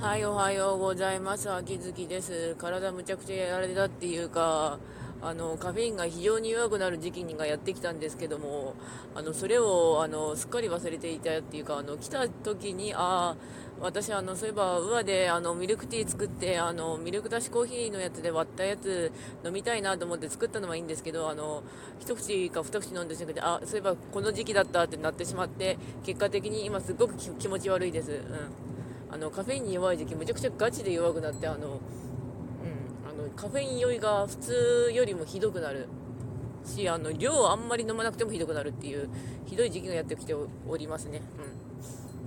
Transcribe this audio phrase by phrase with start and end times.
[0.00, 1.50] はい、おはようございます。
[1.50, 2.54] 秋月です。
[2.56, 4.78] 体むちゃくちゃやられたっていうか、
[5.20, 8.74] あの、カフェインが非常に弱くなる時期がやってきたんですけども、
[9.16, 13.36] あの、それを、あの、すっかり忘れていたっていうか、あの、来た時に、ああ、
[13.80, 19.10] 私、あの、そういえば、宇和で、あの、ミルクティー作って、あの、ミルクだしコーヒーのやつで割ったやつ
[19.44, 21.64] 飲みたいなと思って作ったのはいいんですけど、あの、
[21.98, 28.12] 一口か二口飲んでしまって、あ、そういえば、この時期だったってなってしまって、結果的に今すっごく気持ち悪いです。
[28.12, 28.67] うん。
[29.10, 31.78] あのカフェインに弱い時期むちゃくちゃガチで弱くなってあの、うん、
[33.08, 35.88] あのカフェイン酔いが普通よりもひどくなる
[36.64, 39.08] しあの量あんまり飲まなくてもひどくなるっていう
[39.46, 41.22] ひどい時期がやってきておりますね、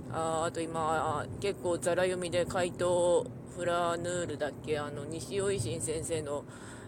[0.08, 6.44] うん、ああと今結構ざら読みで怪盗フラヌールだっけあの西尾維新先生の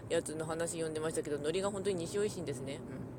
[0.09, 3.14] やつの話読んでましたけどノリが本当に西尾維新ですね、うん。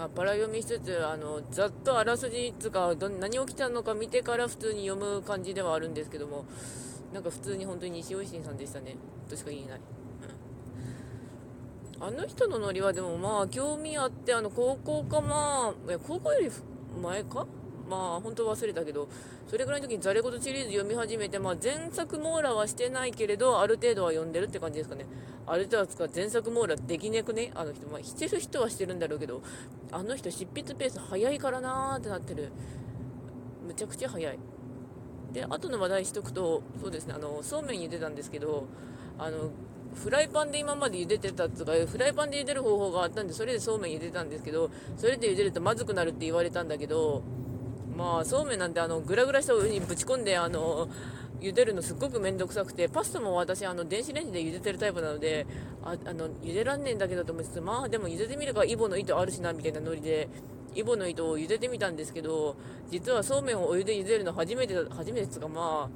[0.00, 6.46] まあ、パラ読みしつつあのざっとあらすじつかど何起きたのか見てから普通に読む感じではあるんですけども
[7.12, 8.96] なんか普通に本当に西尾維新さんでしたね。
[9.28, 9.80] としか言えない、
[11.98, 16.50] うん、あの人のノリはでもまあ興味あってあの高校かまあ高校より
[17.02, 17.46] 前か
[17.90, 19.08] まあ本当忘れたけど
[19.48, 25.04] それぐらいの時にザレ言シリーズ読み始めて、まあ、前作網羅はしてないけれどある程度は読んでるって感じですかね
[25.46, 27.50] あれだつか前作網羅できねくね？
[27.56, 29.42] あの人、まあ、してる人はしてるんだろうけど、
[29.90, 32.52] あの人執筆ペース早いからなーってなってる。
[33.66, 34.38] むちゃくちゃ早い。
[35.32, 38.66] で、後の話題しとくと、そうですね、あの、そうめん茹でたんですけど、
[39.18, 39.50] あの、
[39.94, 47.22] フライパンで今まで茹でてたとか、フライパンで茹でる方法があったんで、それでそうめん茹でたんですけど、それで茹でるとまずくなるって言われたんだけど、
[48.00, 50.88] まあ、そうめんなんてあの、ぐらぐらしたお湯にぶち込んで、あの、
[51.38, 55.46] 茹でるのすっごく面倒くさくて、パスタも私、あの、電子レンジで茹でてるタイプなので、
[55.82, 60.30] ああの、茹でらんねえんだけどと思いつつ、まあでも茹でてみればイボの糸あるしな、みたいなノリで、
[60.74, 62.56] イボの糸を茹でてみたんですけど、
[62.90, 65.90] 実はそうめんをお湯で茹でるの初めてだ、初めてですが、ま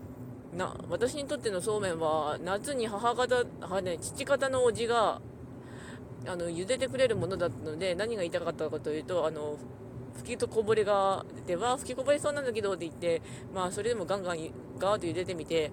[0.52, 5.22] あ、な、私にとってのそうめんは、夏に母方、はね、父方のおじが、
[6.27, 9.56] あの、茹でてくれるものだったので、何が言いたかったかというと、あの、
[10.16, 13.22] 吹きとこぼれが出て、わあ吹きこぼれそうなんだけどって言って、
[13.54, 14.38] まあ、それでもガンガン
[14.78, 15.70] ガーッと茹でてみて、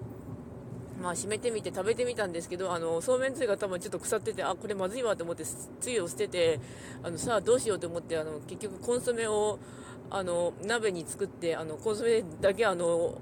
[1.02, 6.60] まあ、閉めてみて食べてみたんですけど、あの、そうめんつゆが多分ちょっと腐ってて、あ、これまずいわと思って、つゆを捨てて、
[7.02, 9.58] あの、さあどうしようと思って、あの、結局コンソメを、
[10.10, 13.18] あの、鍋に作って、あの、コンソメだけ、あの、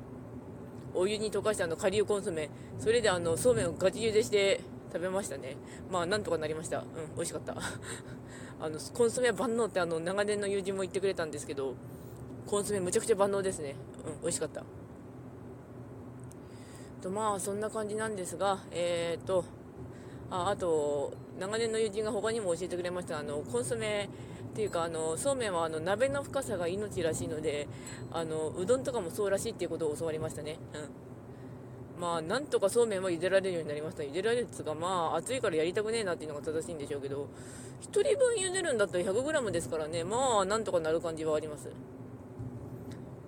[0.94, 4.60] お湯に溶かして、あの、顆粒コンソメ、それであの、そうめんをガチ茹でして
[4.92, 5.56] 食べましたね。
[5.90, 6.80] まあ、なんとかなりました。
[6.80, 7.54] うん、美味しかった。
[8.60, 11.74] あの、コンソメは万能ってあの、長年の友人も言ってくれたんですけど、
[12.46, 13.76] コンソメむちゃくちゃ万能ですね。
[14.06, 14.64] うん、美味しかった。
[17.00, 19.44] とまあそんな感じなんですが、えーと、
[20.30, 24.10] ああと、長年の友人が他にも教えてくれました、あのコンソメ
[24.50, 27.68] っていうか、あのそうめんはあの鍋の深さが命らしいので
[28.12, 30.58] あの、うどんとかもそうらしいっていうことを教わりましたね。
[30.74, 31.09] うん
[32.00, 34.02] まあ、なんとかそうめんは茹でられるようになりました。
[34.02, 37.28] 茹でられるっていうか、まあ、暑いからやりたくねえなっていうのが正しいんでしょうけど、
[37.82, 41.68] 1人分茹でるんだったら 100g ですからね、まあ、なんとかなる感じはあります。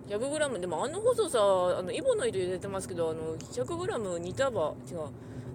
[0.08, 1.38] 100g でもあの細さ
[1.78, 4.74] あのイボの糸入れてますけどあの 100g 煮束。
[4.90, 4.98] 違う、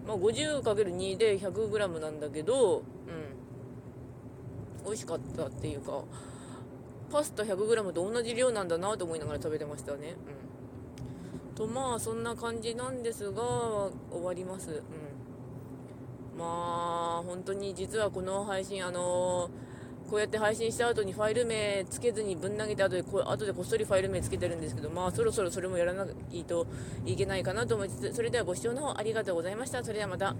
[0.07, 2.83] まあ、50×2 で 100g なんだけどうん。
[4.85, 6.01] 美味しかったっていうか
[7.11, 10.15] パスタ 100g と同じ量なんだなと思いながら食べてましたね。
[10.27, 10.37] うん。
[11.57, 14.73] とまあそんな感じなんですが終わりますう
[16.35, 19.67] んまあ本当に実はこの配信あのー
[20.09, 26.65] こうやって配信した後にファイル名つけずにぶん投げて後でこ後でこっそりファイル名つけてるんですけど、まあそろそろそれもやらないと
[27.05, 29.83] いけないかなと思いつつ、それではご視聴の方ありがとうございました。
[29.83, 30.33] それではまた。